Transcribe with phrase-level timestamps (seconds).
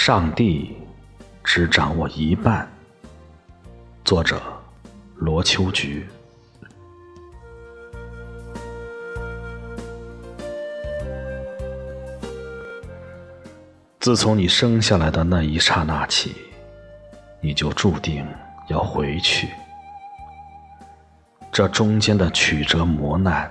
[0.00, 0.74] 上帝
[1.42, 2.66] 只掌握一半。
[4.04, 4.40] 作者：
[5.16, 6.06] 罗秋菊。
[13.98, 16.36] 自从你生下来的那一刹那起，
[17.40, 18.24] 你就注定
[18.68, 19.48] 要回去。
[21.50, 23.50] 这中间的曲折磨难、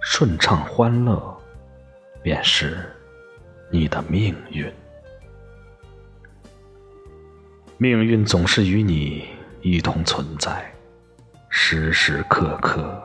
[0.00, 1.36] 顺畅欢乐，
[2.22, 2.88] 便是
[3.68, 4.72] 你的命运。
[7.82, 9.24] 命运总是与你
[9.60, 10.72] 一同存在，
[11.48, 13.02] 时时刻刻。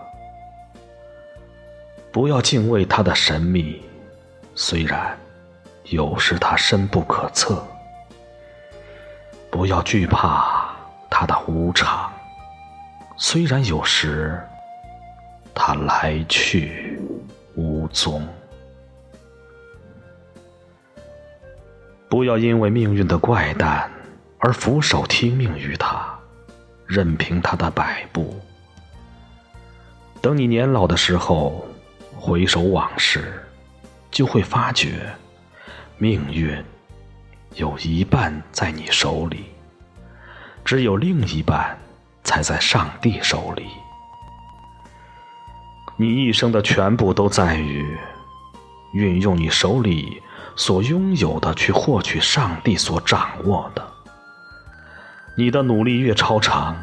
[2.12, 3.82] 不要敬畏它的神秘，
[4.54, 5.18] 虽然
[5.86, 7.56] 有时它深不可测；
[9.50, 10.72] 不要惧怕
[11.10, 12.14] 它的无常，
[13.18, 14.40] 虽然有时
[15.56, 17.02] 它来去
[17.56, 18.24] 无踪。
[22.08, 23.90] 不要因为命运的怪诞。
[24.48, 26.08] 而俯首听命于他，
[26.86, 28.40] 任凭他的摆布。
[30.22, 31.68] 等你年老的时候，
[32.16, 33.44] 回首往事，
[34.10, 35.14] 就会发觉，
[35.98, 36.64] 命运
[37.56, 39.48] 有一半在你手里，
[40.64, 41.78] 只有另一半
[42.24, 43.66] 才在上帝手里。
[45.98, 47.98] 你一生的全部都在于
[48.94, 50.24] 运用你手里
[50.56, 53.97] 所拥有的去获取上帝所掌握的。
[55.40, 56.76] 你的努力越超常，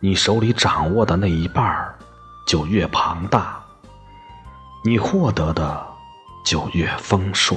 [0.00, 1.94] 你手里掌握的那一半儿
[2.46, 3.58] 就越庞大，
[4.84, 5.86] 你获得的
[6.44, 7.56] 就越丰硕。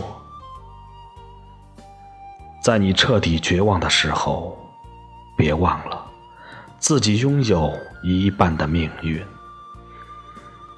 [2.63, 4.57] 在你彻底绝望的时候，
[5.35, 6.01] 别忘了
[6.79, 9.21] 自己拥有一半的命运；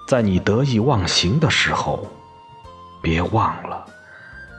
[0.07, 2.07] 在你得意忘形的时候，
[2.99, 3.85] 别忘了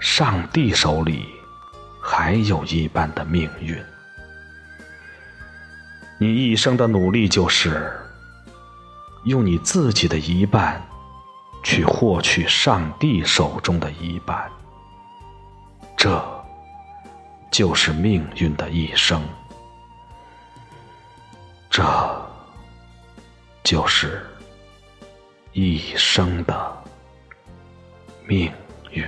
[0.01, 1.27] 上帝手里
[2.01, 3.77] 还有一半的命运。
[6.19, 7.93] 你一生的努力，就是
[9.25, 10.83] 用你自己的一半，
[11.63, 14.51] 去获取上帝手中的一半。
[15.95, 16.45] 这
[17.51, 19.23] 就是命运的一生，
[21.69, 21.85] 这
[23.63, 24.25] 就是
[25.53, 26.85] 一生的
[28.27, 28.51] 命
[28.91, 29.07] 运。